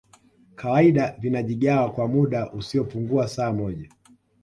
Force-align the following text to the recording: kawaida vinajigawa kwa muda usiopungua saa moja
kawaida 0.55 1.15
vinajigawa 1.19 1.91
kwa 1.91 2.07
muda 2.07 2.51
usiopungua 2.51 3.27
saa 3.27 3.53
moja 3.53 3.89